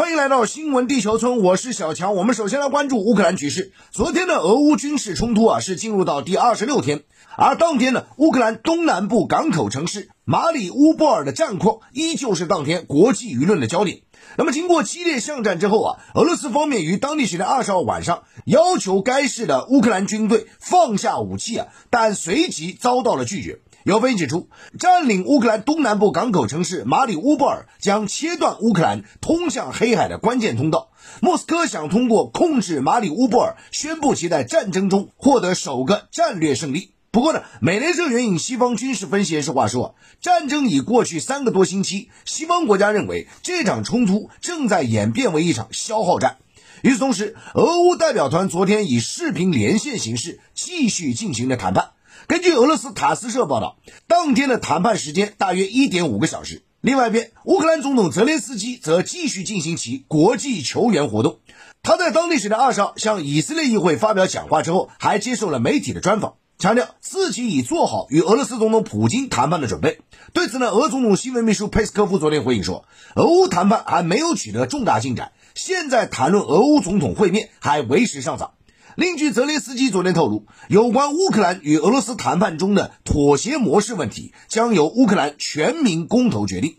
[0.00, 2.14] 欢迎来到新闻地球村，我是小强。
[2.14, 3.70] 我们首先来关注乌克兰局势。
[3.90, 7.02] 昨天的俄乌军事冲突啊，是进入到第二十六天，
[7.36, 14.00] 而当天呢，乌克兰东南部港口城市马里乌波尔的战况依旧是当天国际舆论的焦点。
[14.36, 23.60] 那么，经过激烈巷战之后啊，俄罗斯方面于当地时间二十号晚上要求该市的乌克兰军队放下武器啊，但随即遭到了拒绝。
[23.82, 30.90] 有分析指出，占领乌克兰东南部港口城市马里乌波尔将切断乌克兰通向黑海的关键通道。
[31.20, 36.92] 莫斯科想通过控制马里乌波尔，宣布其在战争中获得首个战略胜利。
[37.12, 46.36] 不过呢，美联社援引西方军事分析人士话说，战争已过去三个多星期，西方国家认为这场冲突正在演变为一场消耗战。
[46.82, 51.90] 与此同时，俄乌代表团昨天以视频连线形式继续进行了谈判。
[52.28, 56.62] 根据俄罗斯塔斯社报道，当天的谈判时间大约一点五个小时。
[56.80, 61.40] 另外一边，乌克兰总统泽连斯基则继续进行其国际求援活动。
[61.82, 70.00] 他在当地时间二十号向以色列议会发表讲话之后，还接受了媒体的专访，强调自己已做好与俄罗斯总统普京谈判的准备。
[70.34, 78.52] 对此呢，俄总统新闻秘书佩斯科夫昨天回应说，俄乌谈判还没有取得重大进展，现在谈论俄乌总统会面还为时尚早。
[78.94, 86.76] 另据泽连斯基昨天透露，有关乌克兰与俄罗斯谈判中的妥协模式问题，将由乌克兰全民公投决定。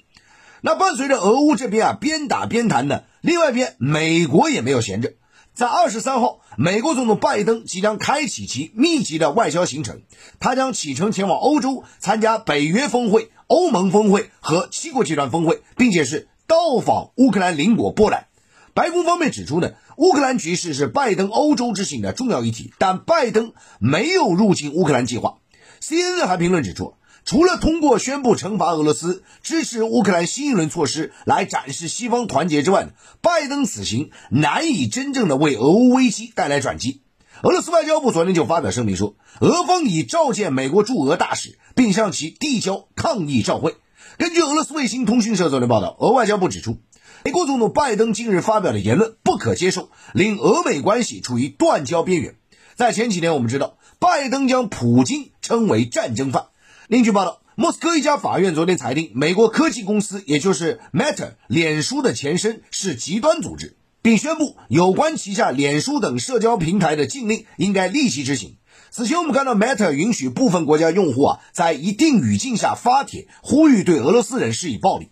[0.62, 5.14] 那伴随着俄乌这边啊边打边谈的，另外一边美国也没有闲着。
[5.54, 10.02] 在二十三号，美国总统拜登即将开启其密集的外交行程，
[10.40, 18.28] 他将启程前往欧洲参加北约峰会、欧盟峰会和七国集团峰会，并且是到访乌克兰邻国波兰。
[18.74, 25.36] 白宫方面指出呢，乌克兰局势是拜登欧洲之行的重要议题，但拜登没有入境乌克兰计划。
[25.82, 26.94] CNN 还评论指出，
[27.24, 32.90] 除了通过宣布惩罚俄罗斯、支持乌克兰新一轮措施来展示西方团结之外，
[33.22, 37.02] 拜登此行难以真正的为俄乌危机带来转机。
[37.44, 43.76] 俄罗斯外交部昨天就发表声明说，俄方已召见美国驻俄大使，并向其递交抗议照会。
[44.18, 46.78] 根据俄罗斯卫星通讯社昨天报道，俄外交部指出。
[47.24, 52.36] 美国总统拜登近日发表的言论不可接受，令俄美关系处于断交边缘。
[52.76, 56.46] 在前几年，我们知道拜登将普京称为战争犯。
[56.92, 68.58] 另据报道，莫斯科一家法院昨天裁定，美国科技公司也就是 Meta 脸书的前身是极端组织，并宣布有关旗下脸书等社交平台的禁令应该立即执行。
[68.90, 75.12] 此前我们看到 Meta 允许部分国家用户啊在一定语境下发帖，呼吁对俄罗斯人施以暴力。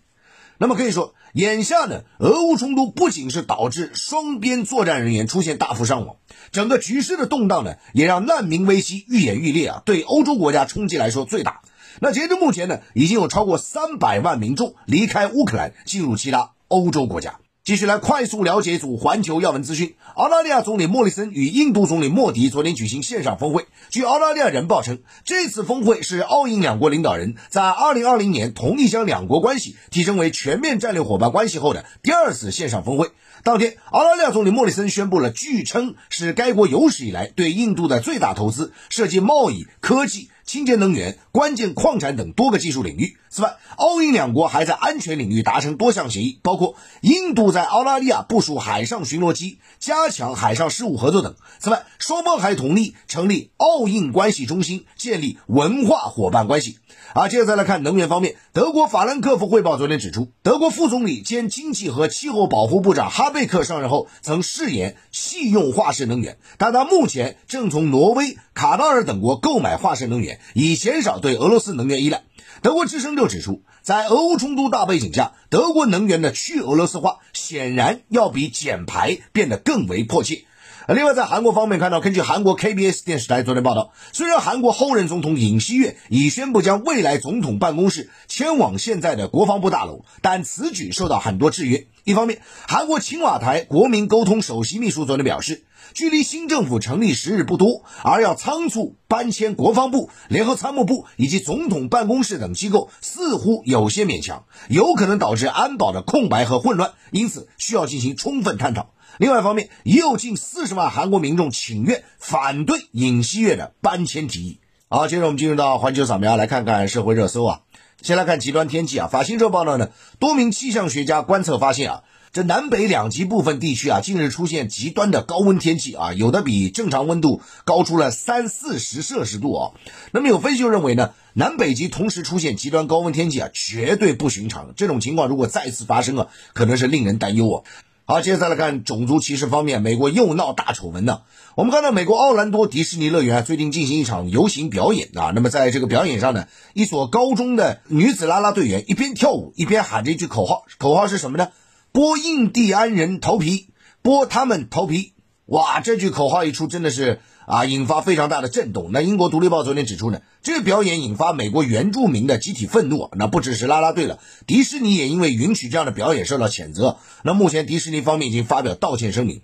[0.58, 1.14] 那么可以说。
[1.34, 6.16] 眼下呢，俄乌冲突不仅是导致双边作战人员出现大幅伤亡，
[6.50, 11.59] 整个局势的动荡呢，也让难民危机愈演愈烈啊，对欧洲国家冲击来说最大。
[11.98, 17.40] 那截至目前呢，已经有超过三百万民众离开乌克兰，进入其他欧洲国家。
[17.62, 19.94] 继续来快速了解一组环球要闻资讯。
[20.14, 23.66] 澳大利亚总理莫里森与印度总理莫迪昨天举行线上峰会。
[23.90, 33.10] 据澳大利亚人报称，这次峰会是澳印两国领导人在2020年同意将两国关系提升为全面战略伙伴关系后的第二次线上峰会。
[33.44, 40.30] 当天，澳大利亚总理莫里森宣布了据称是该国有史以来对印度的最大投资，涉及贸易、科技。
[40.50, 43.16] 清洁能源、关键矿产等多个技术领域。
[43.32, 51.36] 此外，澳印两国还在安全领域达成多项协议，包括印度在澳大利亚部署海上巡逻机、加强海上事务合作等。
[51.60, 56.78] 此外，双方还同意成立澳印关系中心，建立文化伙伴关系。
[57.14, 72.24] 啊，接着再来看能源方面，德国法兰克福汇报昨天指出，德国副总理兼经济和气候保护部长哈贝克上任后曾誓言弃用化石能源，但他目前正从挪威、卡塔尔等国购买化石能源，以减少对俄罗斯能源依赖。
[72.62, 80.44] 德国之声就指出，在俄乌冲突大背景下，德国能源的去俄罗斯化显然要比减排变得更为迫切。
[80.88, 91.86] 另外，在韩国方面看到，根据韩国 KBS 电视台昨天报道，虽然韩国后任总统尹锡悦已宣布将未来总统办公室迁往现在的国防部大楼，但此举受到很多制约。
[92.04, 95.62] 一方面，韩国青瓦台国民沟通首席秘书昨天表示，
[95.94, 108.90] 距离新政府成立时日不多，而要仓促搬迁国防部、联合参谋部以及总统办公室等机构，似乎有些勉强，有可能导致安保的空白和混乱，因此需要进行充分探讨。
[109.18, 114.60] 另外一方面，也有近四十万韩国民众请愿反对尹锡悦的搬迁提议。
[114.88, 117.60] 好，接着我们进入到环球扫描，来看看社会热搜啊。
[118.02, 119.08] 先来看极端天气啊。
[119.08, 122.02] 法新社报道呢，多名气象学家观测发现啊，
[122.32, 129.72] 这南北两极部分地区啊，近日出现极端的高温天气啊，有的比正常温度高出了三四十摄氏度啊。
[130.12, 134.74] 那么有分析就认为呢，南北极同时出现极端高温天气啊，绝对不寻常。
[134.76, 137.64] 这种情况如果再次发生啊，可能是令人担忧啊。
[138.04, 141.22] 好，接下来看种族歧视方面，美国又闹大丑闻呢。
[141.56, 151.48] 我们看到美国奥兰多迪士尼乐园最近进行一场游行表演啊，那么在这个表演上呢，一所高中的女子啦啦队员一边跳舞一边喊着一句口号，口号是什么呢？
[151.92, 153.68] 剥印第安人头皮，
[154.02, 155.12] 剥他们头皮。
[155.46, 157.20] 哇，这句口号一出，真的是。
[157.46, 158.90] 啊，引发非常大的震动。
[158.92, 163.10] 那英国《独立报》昨天指出呢，这个表演引发美国原住民的集体愤怒。
[163.16, 166.98] 那不只是啦啦队了，迪士尼也因为允许这样的表演受到谴责。
[167.24, 169.40] 那目前迪士尼方面已经发表道歉声明。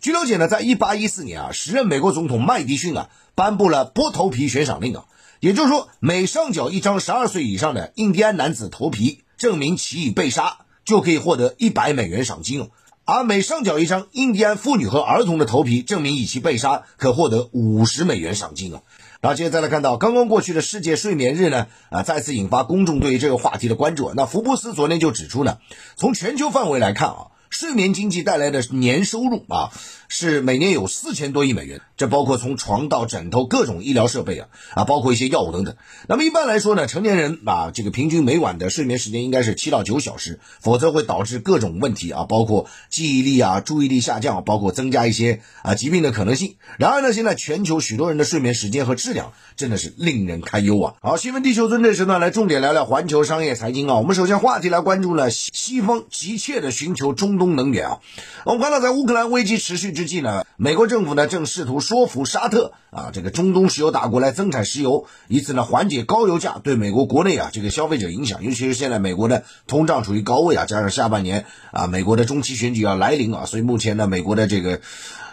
[0.00, 5.04] 据了解呢，在一八一四年啊，时任美国总统麦迪逊啊颁布了剥头皮悬赏令啊，
[5.40, 12.70] 也就是说，每上缴一张十二岁以上的印第安男子头皮，证明其已被杀，就可以获得一百美元赏金哦。
[13.04, 18.82] 而每上缴一张印第安妇女和儿童的头皮，证明以其被杀，可获得五十美元赏金啊！
[19.20, 24.12] 然后接着再来看到，刚刚过去的世界睡眠日呢，啊，再次引发公众对于这个话题的关注。
[24.14, 25.58] 那福布斯昨天就指出呢，
[25.96, 27.26] 从全球范围来看啊。
[27.50, 29.72] 睡眠经济带来的年收入啊，
[30.08, 35.74] 是每年有四千多亿美元，这包括从床到枕头各种医疗设备啊啊，包括一些药物等等。
[36.08, 46.54] 那么一般来说呢，成年人啊，这个平均每晚的睡眠时间应该是七到九小时，否则会导致各种问题啊，包括记忆力啊、注意力下降，包括增加一些啊疾病的可能性。
[46.78, 50.94] 然而呢，现在全球许多人的睡眠时间和质量真的是令人堪忧啊。
[51.02, 53.96] 好，新闻地球村这时段来重点聊聊环球商业财经啊。
[53.96, 57.39] 我们首先话题来关注了西方急切的寻求中。
[57.40, 57.98] 东能源啊，
[58.44, 68.44] 我们看到在乌克兰危机持续之际呢，美国政府呢正试图说服沙特啊这个中东石油大国来增产石油，以此呢缓解高油价对美国国内啊这个消费者影响。
[68.44, 74.80] 尤其是现在美国的通胀处于高位啊，加上下半年啊美国的中期选举要来临啊，所以目前呢美国的这个。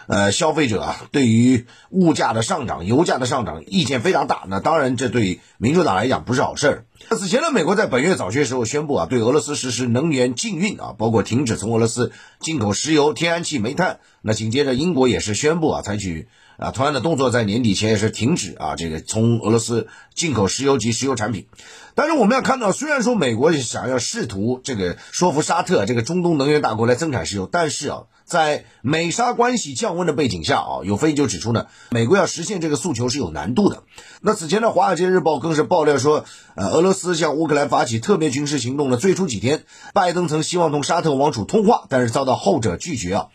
[0.08, 4.44] 呃，消费者啊，对于物价的上涨、油价的上涨意见非常大。
[4.48, 6.84] 那当然，这对民主党来讲不是好事儿。
[7.14, 12.10] 此前呢，美国在本月早些时候宣布啊，对俄罗斯实施能源禁运啊，包括停止从俄罗斯
[12.40, 14.00] 进口石油、天然气、煤炭。
[14.22, 16.26] 那紧接着，英国也是宣布啊，采取
[16.58, 21.46] 啊同样的动作，在年底前也是停止啊这个从俄罗斯进口石油及石油产品。
[21.94, 28.02] 但是我们要看到，虽然说美国想要试图这个说服沙特这个中东能源大国来增产石油，但是啊。
[28.28, 33.84] 在美沙关系降温的背景下啊，有分析就指出呢，美国要实现这个诉求是有难度的。
[34.20, 39.64] 那此前的《华尔街日报》更是爆料说，呃，俄罗斯向乌克兰发起特别军事行动的最初几天，
[39.94, 43.28] 拜登曾希望同沙特王储通话，但是遭到后者拒绝啊。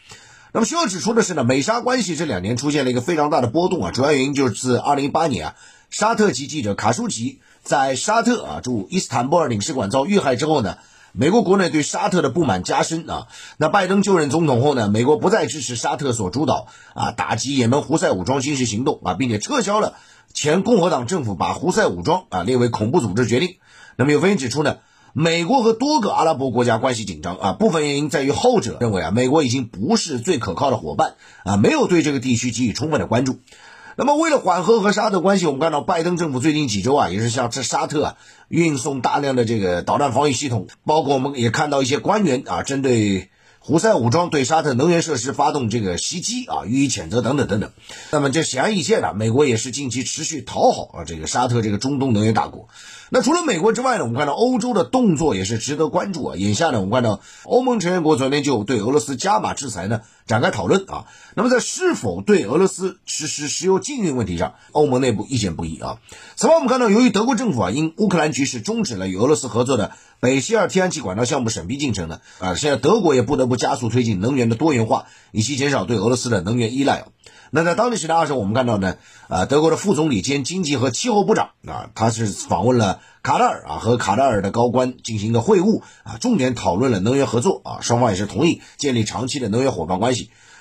[0.53, 5.55] 那么需要指出的是呢，美沙关系这两年出现了一个非常大的波动啊，主要原因就是自2018年啊，
[5.89, 10.77] 沙特籍记者卡舒吉在沙特啊驻伊斯坦布尔领事馆遭遇害之后呢。
[11.15, 13.27] 美国国内对沙特的不满加深啊，
[13.57, 16.65] 那拜登就任总统后呢，美国不再支持沙特所主导
[16.95, 19.93] 啊打击也门胡塞武装军事行动啊，并且撤销了
[20.33, 23.57] 前共和党政府把胡塞武装啊列为恐怖组织决定。
[23.95, 24.77] 那么有分析指出呢，
[25.15, 31.13] 美国和多个阿拉伯国家关系紧张啊，部分原因在于后者认为啊，美国已经不是最可靠的伙伴
[31.43, 33.37] 啊，没有对这个地区给予充分的关注。
[33.95, 38.15] 那么，为了缓和和沙特关系，我们看到拜登政府最近几周啊，也是向这沙特啊
[38.47, 43.29] 运送大量的这个导弹防御系统，包括我们也看到一些官员啊，针对
[43.65, 47.71] 胡塞武装对沙特能源设施发动这个袭击啊，予以谴责等等等等。
[48.11, 52.67] 那么，这显而易见的，美国也是近期持续讨好啊这个沙特这个中东能源大国。
[53.09, 56.35] 那除了美国之外呢，我们看到欧洲的动作也是值得关注啊。
[56.35, 61.05] 眼下呢，我们看到欧盟成员国昨天就对俄罗斯加码制裁呢展开讨论啊。
[61.35, 65.99] 那么在是否对俄罗斯实施石油禁运问题上，欧盟内部意见不一啊。
[66.35, 77.05] 此外，我们看到由于德国政府啊因乌克兰局势终止了与俄罗斯合作的北溪二天然气管道项目审批进程呢啊，现在德国也不得不加速推进能源的多元化，以及减少对俄罗斯的能源依赖。
[77.55, 78.95] 那在当地时间二十，我们看到呢，
[79.27, 90.12] 啊，德国的副总理兼经济和气候部长啊，他是访问了卡塔尔啊，和卡塔尔的高官进行一个会晤啊，重点讨论了能源合作啊，双方也是同意建立长期的能源伙伴关系。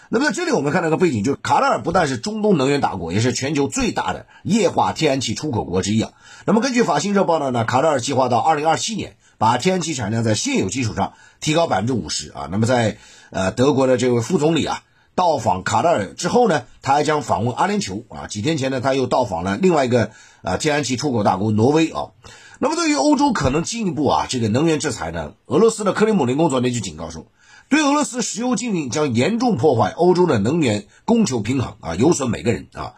[0.08, 6.12] 那么在这里我们看到个背景，就是卡塔尔不但是中东能源大国，也是全球最大的液化天然气出口国之一啊。
[6.44, 12.48] 那么根据法新社报道呢，卡塔尔计划到二零二七年把天然气产量在现有基础上提高百分之五十啊。
[12.50, 12.98] 那么在
[13.30, 14.82] 呃德国的这位副总理啊。
[15.14, 18.26] 到访卡塔尔之后呢，他还将访问阿联酋啊。
[18.28, 22.16] 几天前呢，他又到访了另外一个啊天然气出口大国挪威啊。
[22.58, 27.26] 那么对于欧洲可能进一步啊这个能源制裁呢，俄罗斯的克里姆林宫昨天就警告说，
[27.72, 32.92] 对俄罗斯石油禁运将严重破坏欧洲的能源供求平衡啊，有损每个人啊。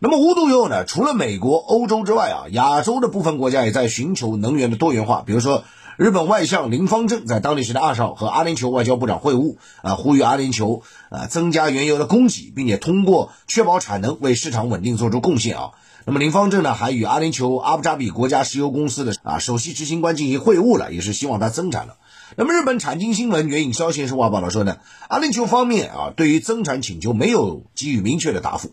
[0.00, 5.62] 那么无独有偶呢，除了美国、欧洲之外啊，亚洲的部分国家也在寻求能源的多元化，比如说。
[5.98, 15.70] 日本外相林方正在当地时间二十号和阿联酋外交部长会晤，啊，呼吁阿联酋啊增加原油的供给，并且通过确保产能为市场稳定做出贡献啊。
[16.08, 21.98] 那么林方正呢还与阿联酋阿布扎比国家石油公司的啊首席执行官进行会晤了，也是希望它增产了。
[22.34, 28.70] 那么日本产经新闻援引消息人士报道说呢，阿联酋方面啊对于增产请求没有给予明确的答复。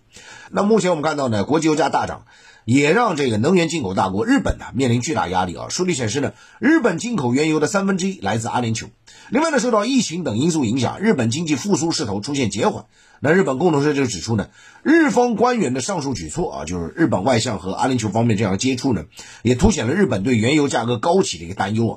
[0.49, 2.23] 那目前我们看到呢，国际油价大涨。
[2.65, 5.69] 也让这个能源进口大国日本呢面临巨大压力啊。
[5.69, 8.87] 数据显示呢，日本进口原油的三分之一来自阿联酋。
[9.29, 12.85] 另外呢，受到疫情等因素影响，日本经济复苏势头出现减缓。
[13.21, 14.49] 那日本共同社就指出呢，
[14.83, 19.05] 日方官员的上述举措啊，就是日本外相和阿联酋方面这样接触呢，
[19.41, 21.93] 也凸显了日本对原油价格高企的一个担忧啊。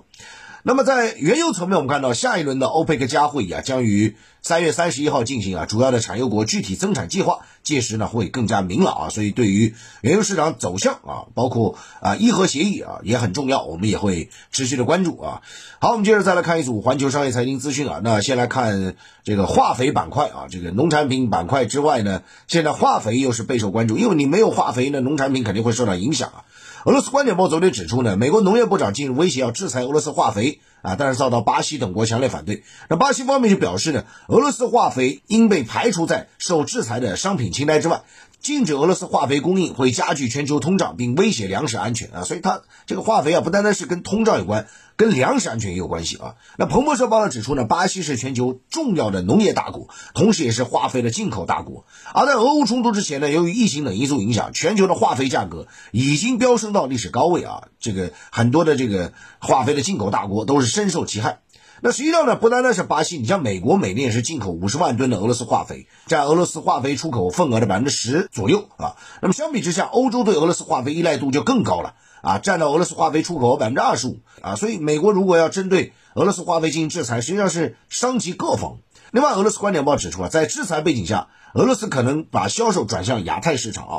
[0.64, 15.42] 那么在原油层面，我们看到下一轮的欧佩克加会议啊，将于三月三十一号进行啊，主要的产油国具体增产计划，届时呢会更加明朗啊，所以对于原油市场走向啊，包括啊伊核协议啊也很重要，我们也会持续的关注啊。
[15.78, 26.44] 好，我们接着再来看一组环球商业财经资讯啊，那先来看这个化肥板块啊，这个农产品板块之外呢，现在化肥又是备受关注，因为你没有化肥呢，农产品肯定会受到影响啊。
[26.84, 32.62] 俄罗斯观点报昨天指出呢，美国农业部长近日威胁要制裁俄罗斯化肥啊，但是遭到巴西等国强烈反对。
[32.88, 38.02] 那巴西方面就表示呢，俄罗斯化肥应被排除在受制裁的商品清单之外。
[38.48, 42.24] 禁止俄罗斯化肥供应会加剧全球通胀，并威胁粮食安全啊！
[42.24, 46.36] 所以它这个化肥啊，不单单是跟通胀有关，跟粮食安全也有关系啊。
[46.56, 51.84] 那彭博社报道指出呢，巴西是全球重要的农业大国，同时也是化肥的进口大国。
[52.14, 57.64] 而在俄乌冲突之前呢，由于疫情等因素影响，全球的化肥价格已经飙升到历史高位啊！
[57.78, 61.40] 这个很多的这个化肥的进口大国都是深受其害。
[61.80, 68.96] 那实际上呢，不单单是巴西，你像美国每年也是进口五十万吨的俄罗斯化肥，占俄罗斯化肥出口份额的百分之十左右啊。
[69.22, 74.56] 那么相比之下，欧洲对俄罗斯化肥依赖度就更高了啊，占到俄罗斯化肥出口百分之二十五啊。
[74.56, 78.78] 所以美国如果要针对俄罗斯化肥进行制裁，实际上是伤及各方。
[79.12, 83.94] 另外，俄罗斯观点报指出啊，在制裁背景下，俄罗斯可能把销售转向亚太市场啊。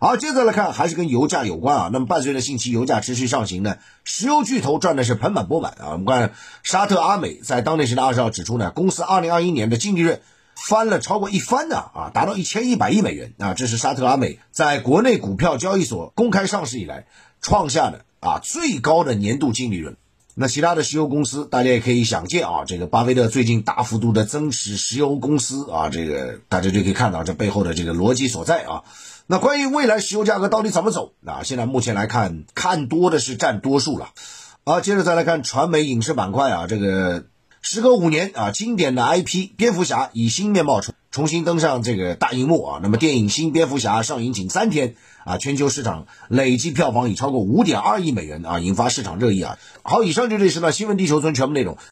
[0.00, 1.90] 好，接着来看，还是跟油价有关啊。
[1.92, 5.90] 那么伴随着近期油价持续上行呢，石油巨头赚的是盆满钵满啊。
[5.90, 10.20] 我们看沙特阿美在当地时间二十号指出呢，公司二零二一年的净利润
[10.54, 17.06] 翻了超过一番呢啊，达到一千一百亿美元啊，这是沙特阿美在国内股票交易所公开上市以来
[17.40, 19.96] 创下的啊最高的年度净利润。
[20.40, 28.84] 那其他的石油公司，大家也可以想见啊，这个巴菲特最近大幅度的增持石油公司啊，这个大家就可以看到这背后的这个逻辑所在啊。
[29.26, 31.12] 那关于未来石油价格到底怎么走？
[31.18, 34.10] 那现在目前来看，看多的是占多数了。
[34.64, 37.24] 好，接着再来看传媒影视板块啊，这个
[37.60, 42.80] 时隔五年啊，经典的 IP 蝙蝠侠以新面貌出重新登上这个大荧幕啊。
[42.80, 44.94] 那么电影《新蝙蝠侠》上映仅三天
[45.24, 49.58] 啊，全球市场累计票房已超过五点二亿美元啊，引发市场热议啊。
[49.82, 51.76] 好，以上就这是呢新闻地球村全部内容。